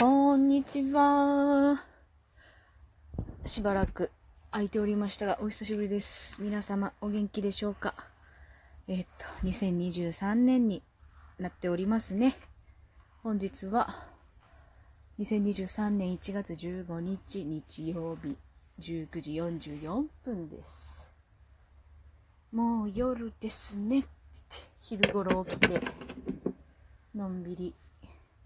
[0.00, 1.82] こんにちは。
[3.44, 4.12] しばらく
[4.52, 6.40] 空いておりましたが、お久しぶりです。
[6.40, 7.96] 皆様、お元気でしょうか？
[8.86, 10.84] えっと、2023年に
[11.40, 12.36] なっておりますね。
[13.24, 14.06] 本日は、
[15.18, 18.38] 2023年1月15日日曜日、
[18.78, 21.10] 19時44分です。
[22.52, 24.08] もう夜ですねって、
[24.78, 25.80] 昼頃起きて、
[27.16, 27.74] のんびり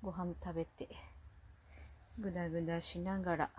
[0.01, 0.89] ご飯食べて、
[2.19, 3.51] ぐだぐだしながら、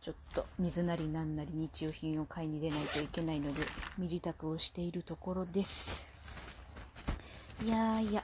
[0.00, 3.62] ちょっと水なりなんなり日用品を買いに出ないといけないので、
[3.98, 6.06] 身支度をしているところです。
[7.64, 8.22] いやいや、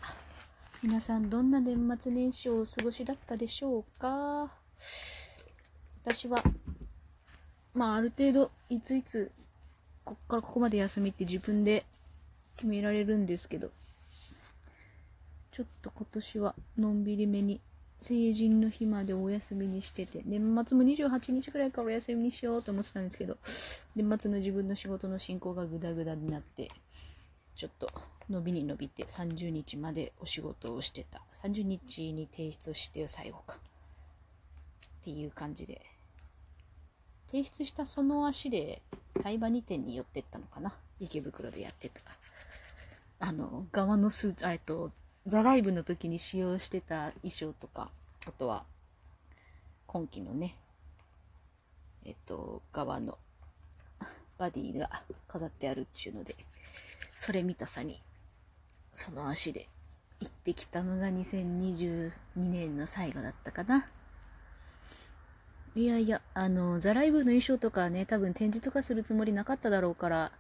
[0.83, 4.51] 皆さんどんな年末年始をお過ごしだったでしょうか？
[6.05, 6.39] 私は、
[7.75, 9.33] まあある程度、いついつ、
[10.05, 11.85] こっからここまで休みって自分で
[12.57, 13.71] 決められるんですけど、
[15.51, 17.61] ちょっと今年はのんびりめに
[18.05, 23.39] 成人の日までお休みにしてて、年末も28日くらいからお休みにしようと思ってたんですけど、
[23.97, 26.71] 年末の自分の仕事の進行がグダグダになって、
[27.57, 27.91] ちょっと
[28.29, 31.23] 伸びに伸びて30日までお仕事をしてた。
[31.35, 33.57] 30日に提出して最後か。
[33.57, 35.81] っていう感じで。
[37.31, 38.83] 提出したその足で、
[39.23, 40.75] 台場2店に寄ってったのかな。
[41.01, 42.03] 池袋でやってた。
[43.19, 44.93] あの、側のスーツ、えっと、
[45.27, 47.91] ザライブの時に使用してた衣装とか、
[48.27, 48.65] あとは、
[49.87, 50.57] 今期のね、
[52.05, 53.19] えっと、側の
[54.37, 56.37] バディが飾ってあるっていうので、
[57.15, 58.03] それ見たさに、
[58.93, 59.67] その足で
[60.21, 63.89] 行ってきたのが2022年の最後だったかな。
[65.75, 70.33] いやいや、あの、ザライブの衣装とかね、多分展示とかするつもりなかっただろうから、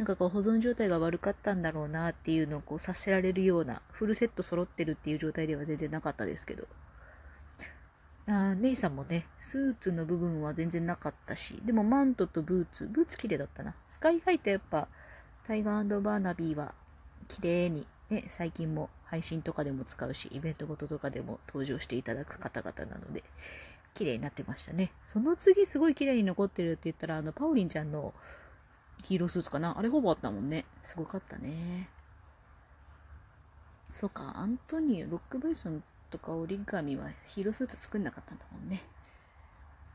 [0.00, 6.66] なんかこう保存状態が悪かったんだろうなっていうのをこうさせられるような、フルセット揃ってるっていう状態では全然なかったですけど。
[8.26, 13.74] あ姉さんもね、スーツの部分は全然なかったし、でもマントとブーツ、ブーツ綺麗だったな。
[13.90, 14.88] スカイハイってやっぱ、
[15.46, 16.72] タイガーバーナビーは
[17.28, 23.22] 綺麗に、ね、最近も配信とかでも使うし、イベントごととかでも登場していただく方々なので、
[23.92, 24.92] 綺麗になってましたね。
[25.08, 28.14] その次すごい綺麗に残ってるって言ったら、あの、パオリンちゃんの
[29.02, 29.76] ヒーロースーツかな？
[29.78, 30.64] あれほぼあったもんね。
[30.82, 31.88] すごかったね。
[33.92, 38.82] そうか、アントニオ、ロックバイソンとか折り紙はヒーロースーツ作んなかったんだもんね。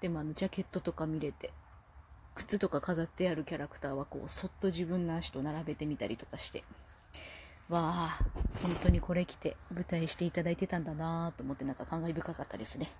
[0.01, 1.51] でもあの、ジャケットとか見れて、
[2.35, 6.65] 靴とか飾ってあるキャラクターはこう、そっと自分の足と並べてみたりとかして、
[7.69, 8.19] わあ、
[8.61, 12.91] 本当にこれ着て舞台していただいてたんだなぁと思ってなんか感慨深かったですね。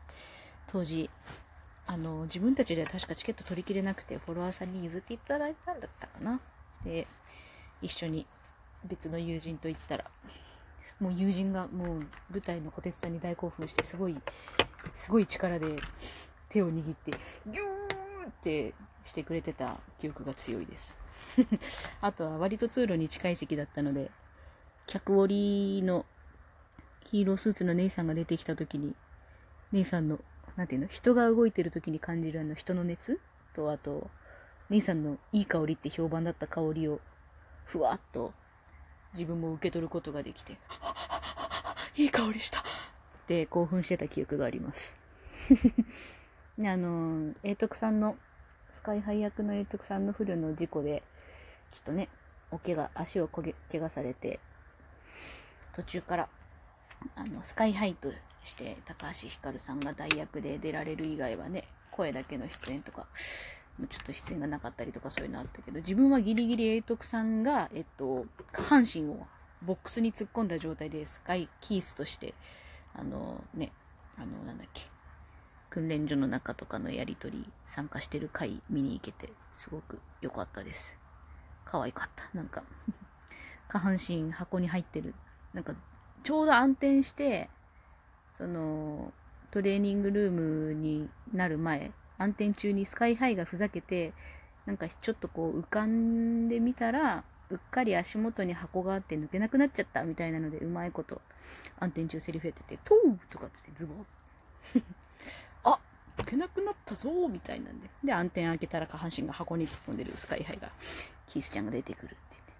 [0.68, 1.10] 当時、
[1.88, 6.40] あの、自分たちでは確かチケット取り切れなくて、フォロワーさんに譲っていただいたんだったかな。
[6.84, 7.08] で、
[7.82, 8.26] 一緒に
[8.86, 10.06] 別の友人と行ったら、
[11.00, 14.16] もう友人がもう舞台の小鉄さんに大興奮して、すごい、
[14.94, 15.76] すごい力で
[16.50, 18.74] 手を握って、ギューって
[19.06, 20.98] してくれてた記憶が強いです。
[22.02, 24.10] あとは割と通路に近い席だったので、
[24.88, 26.06] 客折りの
[27.12, 28.96] ヒーロースーツの姉さんが出てきた時に、
[29.72, 30.20] 姉さんの
[30.56, 30.88] なんていうの？
[30.88, 33.20] 人が動いてる時に感じるあの人の熱
[33.56, 34.10] と、あと、
[34.70, 37.00] 兄さんのいい香りって評判だった香りを、
[37.66, 38.34] ふわっと
[39.14, 40.58] 自分も受け取ることができて、
[41.98, 42.60] いい香りした。
[42.60, 42.64] っ
[43.28, 44.98] て興奮してた記憶があります。
[46.58, 48.18] であの、英徳さんの、
[48.72, 51.04] スカイハイ役の英徳さんの不慮の事故で、
[51.72, 52.10] ちょっとね、
[52.52, 54.40] お怪我、足をこげ怪我されて、
[55.74, 56.30] 途中から、
[57.16, 58.12] あの、スカイハイと
[58.44, 63.08] して高橋ひかるさんが代役で出られる以外はね、声だけの出演とか、
[63.78, 69.28] ちょっと出演がなかったりとかそういうのあったけど、自分はギリギリ英徳さんが、えっと、下半身を
[69.62, 72.34] ボックスに突っ込んだ状態でスカイキースとして、
[72.94, 73.72] あのね、
[74.18, 74.84] あの、なんだっけ、
[75.70, 80.98] 訓練所の中とかのやりとり参加してる回見に行けて、すごく良かったです。
[81.66, 82.30] 可愛かった。
[82.34, 82.64] なんか、
[83.68, 85.16] 下半身箱に入ってる。
[85.54, 85.74] なんか、
[86.26, 87.50] ちょうど暗転して、
[88.34, 89.14] その、
[89.52, 94.12] トレーニングルームになる前、暗転中にスカイハイがふざけて、
[94.66, 101.22] なんかちょっとこう浮かんでみたら、うっかり足元に箱があって抜けなくなっちゃったみたいなので、うまいこと
[101.80, 104.06] 暗転中セリフやってて、トーとかっつってズボン。
[105.64, 105.80] あ
[106.18, 107.88] 抜けなくなったぞみたいなんで。
[108.04, 110.72] で、暗転開けたら下半身が箱に突っ込んでるスカイハイが、
[111.28, 112.54] キースちゃんが出てくるって言って。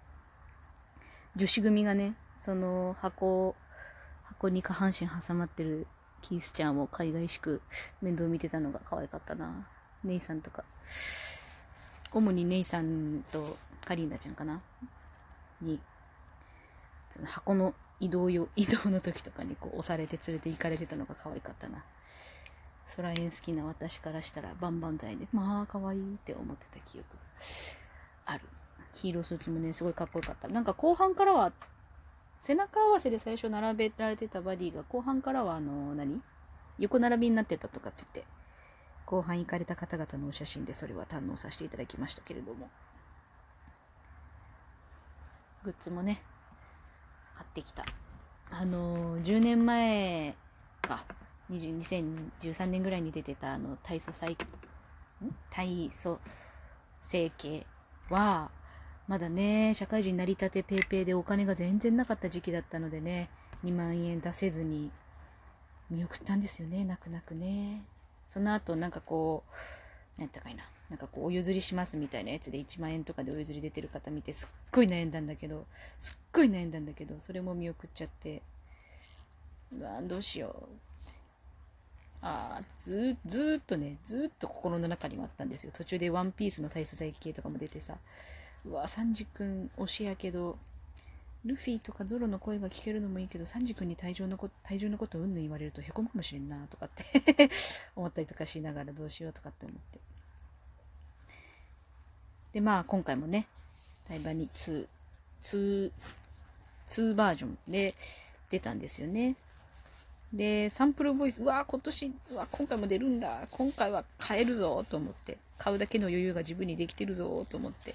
[1.34, 3.54] 女子組がね、その箱、
[4.24, 5.86] 箱に下半身挟まってる
[6.22, 7.60] キースちゃんを海外しく
[8.02, 9.66] 面倒見てたのが可愛かったな。
[10.04, 10.64] ネイさんとか。
[12.12, 14.60] 主にネイさんとカリーナちゃんかな
[15.60, 15.80] に、
[17.10, 21.84] その箱の移動よ、 移動の時とかにこう押されて連れて行かれてたのが可愛かったな。
[22.96, 27.22] 空縁好きな私からしたらバンバン剤で、まあ可愛いって思ってた記憶が
[28.26, 28.48] ある。
[28.94, 30.48] ヒーロースーツもね、すごいかっこよかった。
[30.48, 31.52] なんか後半からは、
[32.40, 36.22] 背中合わせで最初並べられてたバディが後半からはあの何？
[36.78, 38.30] 横並びになってたとかって言って、
[39.06, 42.68] 後半行かれた方々のお写真でそれは堪能させていただきましたけれども。
[45.64, 46.22] グッズもね、
[47.34, 47.84] 買ってきた。
[48.50, 50.36] あの、10年前
[50.82, 51.04] か、
[51.50, 54.36] 2013年ぐらいに出てたあの体組細、
[55.50, 56.18] 体組
[57.00, 57.66] 成形
[58.10, 58.50] は、
[59.08, 63.30] まだね、社会人成り立てペイペイでお金が全然なかった時期だったのでね、
[63.64, 64.90] 2万円出せずに
[65.90, 67.84] 見送ったんですよね、泣く泣くね。
[68.26, 69.44] その後、なんかこ
[70.18, 75.66] う、なんてかいな、なんかこう、お譲りしますみたいなやつで1万円とかでお譲り出てる方見て、すっごい悩んだんだけど、
[75.98, 78.42] すっごい悩んだんだけど、それも見送っちゃって、
[79.72, 80.76] うわどうしよう。
[82.22, 85.70] あずずっとね、ずっと心の中にはあったんですよ。
[85.72, 87.98] 途中でワンピースの体操最系とかも出てさ、
[88.68, 90.58] うわ、サンジ君推しやけど、
[91.44, 97.50] ルフィとかゾロの声が聞けるのもいいけど、サンジ君に体重のこと、体重のことうんぬん言われるとへこむかもしれんなとかって
[97.94, 100.00] 思ったりとかしながらどうしようとかって思って。
[102.54, 103.46] で、まあ今回もね、
[104.08, 104.86] 対バに2、
[105.42, 107.94] 2、バージョンで
[108.50, 109.36] 出たんですよね。
[110.32, 113.46] で、サンプルボイス、うわ今年、うわ今回も出るんだ。
[113.52, 117.94] 今回は買えるぞと思って、買うだけの余裕が自分にできてるぞと思って、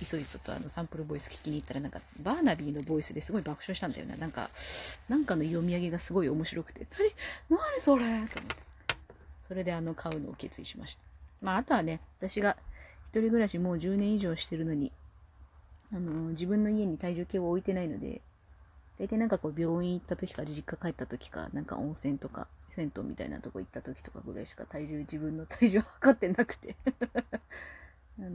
[0.00, 4.16] いそいそとあのサンプルボイス聞きに行ったらなんかバーナビーのボイスですごい爆笑したんだよね。
[4.18, 4.50] なんか、
[5.08, 6.86] なんかの読み上げがすごい面白くて、
[7.48, 7.58] 何？
[7.58, 8.04] 何それ？
[8.04, 8.64] と思って。
[9.46, 11.00] それであの買うのを決意しました。
[11.42, 12.56] まああとはね、私が
[13.06, 14.90] 一人暮らしもう10年以上してるのに、
[15.92, 18.20] あの、自分の家に体重計を置いてないので、
[18.98, 26.76] 大体なんかこう病院行った時か実家帰った時か、なんか温泉とか銭湯みたいなとこ行った時とかぐらいしか体重、自分の体重測ってなくて
[28.18, 28.30] あの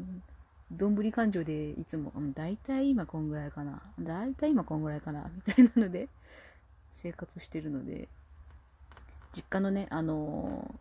[0.71, 3.81] どんぶり勘定でいつも、うん、大体今こんぐらいかな。
[3.99, 5.29] 大体今こんぐらいかな。
[5.33, 6.09] みたいなので、
[6.93, 8.07] 生活してるので、
[9.33, 10.75] 実家のね、あの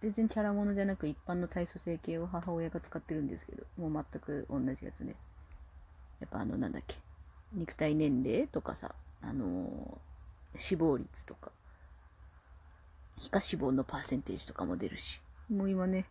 [0.00, 5.16] ー、全然キャラものじゃなく一般の体組成計を母親が使ってるんですけど、もう全く同じやつね。
[6.20, 6.96] やっぱあの、なんだっけ。
[7.52, 11.50] 肉体年齢とかさ、あのー、死亡率とか、
[13.18, 16.06] 皮下脂肪のパーセンテージとかも出るし、もう今ね、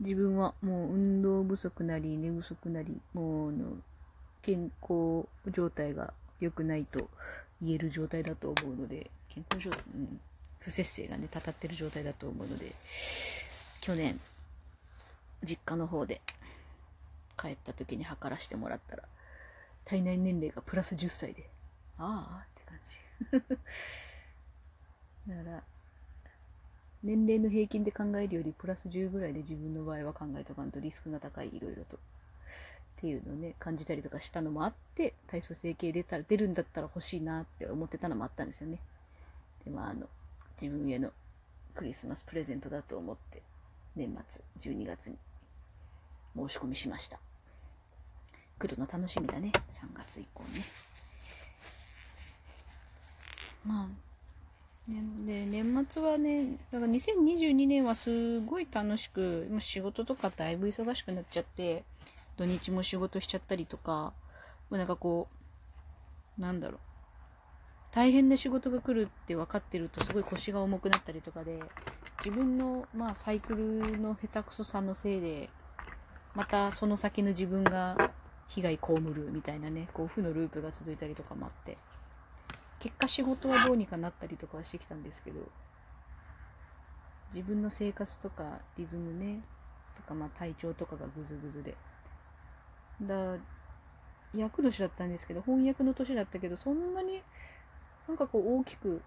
[0.00, 3.76] 自分はもう運動不足なり寝不足なり、もうの
[4.42, 7.08] 健康状態が良くないと
[7.60, 10.20] 言える状態だと思うので、健康状態、うん、
[10.58, 12.72] 不節制がね、たたってる状態だと思うので、
[13.82, 14.18] 去年、
[15.44, 16.22] 実家の方で
[17.38, 19.02] 帰った時に測らせてもらったら、
[19.84, 21.48] 体内年齢がプラス10歳で、
[21.98, 23.60] ああって感じ。
[25.28, 25.62] だから、
[27.02, 31.96] 年齢の平均で考えるよりプラス10ぐらいで自分の場合は考えとかんとリスクが高い、いろいろと。
[31.96, 32.00] っ
[33.00, 38.78] ていうのをね、感じたりとかしたのもあって、体組成計出たら、出るんだったら欲しいなって思ってたのもあったんですよね。
[39.64, 40.06] で、まあ、あの、
[40.60, 41.10] 自分への
[41.74, 43.40] クリスマスプレゼントだと思って、
[43.96, 44.42] 年末
[44.72, 45.16] 12月に
[46.36, 47.18] 申し込みしました。
[48.58, 50.64] 来るの楽しみだね、3月以降ね。
[53.64, 54.09] まあ、
[55.26, 61.84] で年末はね、だから2022年はすごい楽しく、もう仕事とかだいぶ忙しくなっちゃって、
[62.36, 64.12] 土日も仕事しちゃったりとか、
[64.70, 65.28] もうなんかこ
[66.38, 66.80] う、なんだろう。
[67.92, 71.60] 大変な仕事が来るって分かってるとすごい腰が重くなったりとかで、
[72.24, 75.50] 自分の、まあ、サイクルの下手くそさのせいで、
[76.34, 78.12] またその先の自分が
[78.48, 81.78] 被害被るみたいなね、こう負のループが続いたりとかもあって、
[82.80, 85.40] 結果仕事はどうにかなったりとかはしてきたんですけど、
[87.32, 89.42] 自分の生活とかリズムね、
[89.96, 91.76] とかまあ体調とかがぐずぐずで。
[93.02, 93.36] だ
[94.34, 97.22] 役年だったんですけど、翻訳の年だったけど、そんなに
[98.08, 99.02] なんかこう大きく、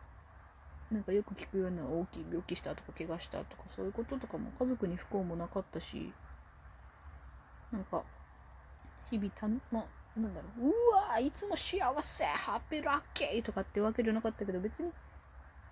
[0.92, 6.13] なんかよく聞くような大きい病気したとか怪我したとかそういうこととかも家族に不幸もなかったし、
[7.72, 8.03] なんか
[9.10, 14.91] 日々たの、まあ、なんだろう、うわいつも幸せハッピーラッキーとかってわけじゃなかったけど、別に、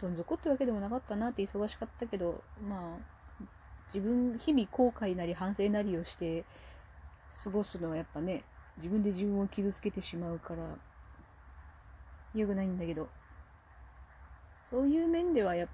[0.02, 3.46] どん底ってわけでもなかったなって忙しかったけど、まあ、
[3.94, 6.44] 自分、日々後悔なり反省なりをして
[7.44, 8.44] 過ごすのはやっぱね、
[8.78, 10.64] 自分で自分を傷つけてしまうから、
[12.34, 13.10] 良くないんだけど、
[14.64, 15.74] そういう面ではやっぱ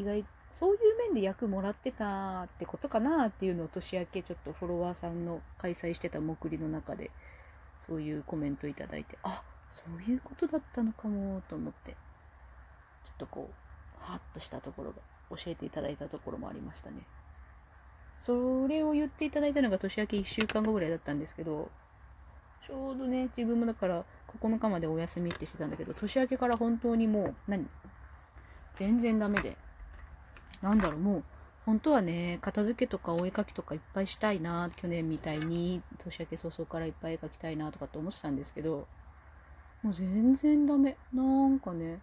[0.00, 7.10] 意外、そういう面で役もらってたってことかなっていうのを年明けちょっとフォロワーさんの開催してた目りの中で
[7.86, 11.92] そういうコメントいただいて、あ、そういうことだったのかもと思って
[13.04, 14.96] ちょっとこうハッとしたところが
[15.36, 16.96] 教えていただいたところもありましたね。
[18.18, 21.70] それを言っていただいたのが年明け1週間後ぐらいだったんですけど
[22.66, 24.04] ちょうどね自分もだから
[24.40, 27.66] 9日までお休みってしてたんだけど年明けから本当にもう何？
[28.74, 29.56] 全然ダメで
[30.60, 31.24] なんだろうもう
[31.66, 38.88] 本当はね、片付けとかお絵描きとかいっぱいしたいな、去年みたいに年明け早々からいっぱい絵描きたいなとかって思ってたんですけど、
[39.82, 40.96] もう全然ダメ。
[41.12, 42.00] なんかね、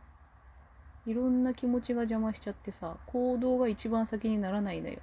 [1.06, 5.00] いろんな気持ちが邪魔しちゃってさ、行動が一番先にならないのよ。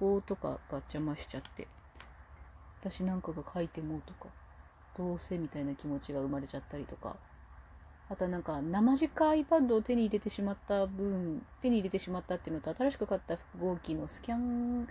[0.00, 1.68] 思考とかが邪魔しちゃって。
[2.80, 4.26] 私なんかが書いてもとか、
[4.96, 7.16] どうせみたいな気持ちが生まれちゃったりとか、
[8.10, 14.86] あとなんか生直 iPad を手に入れてしまった分、手に入れてしまったっていうのと新しく買った複合機のスキャン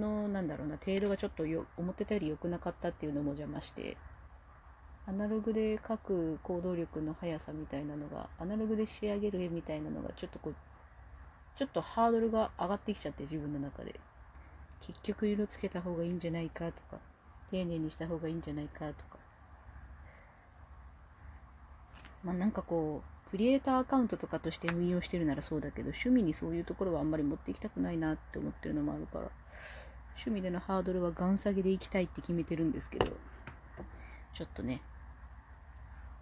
[0.00, 3.96] の、なんだろうな、程度がちょっとよ思ってたより良くなかったっていうのも邪魔して、
[5.06, 10.54] アナログで書く行動力の速さみたいなのが、アナログで仕上げる絵みたいなのがちょっとこう、
[11.58, 13.98] ちょっとハードルが上がってきちゃって自分の中で。
[14.84, 16.98] 結局色つけた方がいいんじゃないかとか、
[17.52, 19.11] 丁寧にした方がいいんじゃないかとか、
[22.24, 29.30] まあなんかこう、クリエイターアカウントとかとして運用してるならそうだけど、趣味にそういうところはあんまり持っていきたくないなって思ってるのもあるから、
[30.16, 33.06] 趣味でのハードルはガン下げでいきたいって決めてるんですけど、
[34.34, 34.82] ちょっとね、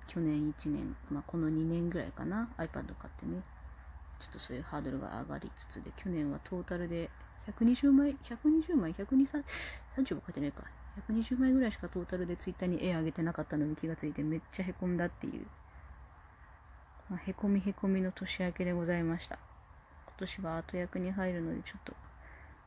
[0.06, 2.84] 去年1年、まあこの2年ぐらいかな、iPad 買っ
[3.20, 3.42] てね、
[4.20, 7.10] ちょっとそういうハードルが上がりつつで、去年はトータルで
[7.46, 9.44] 120枚、120枚、120、
[9.96, 10.62] 30も買ってないか。
[11.08, 15.46] 120枚ぐらいしかトータルで Twitter に絵上げてなかったのに気がついてめっちゃへこんだっていう
[17.10, 19.36] まあ、へこみへこみの年明けでございました。
[20.06, 21.92] 今年は後役に入るので、ちょっと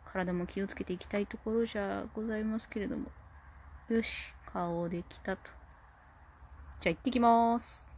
[0.06, 3.10] 体も気をつけていきたいところじゃございますけれども。
[3.90, 5.50] よし、顔できたと。
[6.82, 7.93] じゃあ行ってきます。